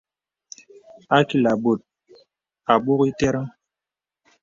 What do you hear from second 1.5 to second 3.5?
bòt ābok itə̀rən.